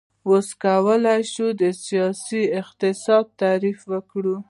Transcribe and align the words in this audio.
اوس 0.27 0.47
کولی 0.63 1.19
شو 1.31 1.47
د 1.61 1.63
سیاسي 1.85 2.43
اقتصاد 2.61 3.25
تعریف 3.41 3.79
وکړو. 3.91 4.35